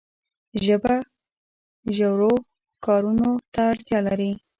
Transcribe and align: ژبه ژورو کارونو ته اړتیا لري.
ژبه 0.65 0.95
ژورو 1.97 2.33
کارونو 2.85 3.29
ته 3.53 3.61
اړتیا 3.71 3.99
لري. 4.07 4.31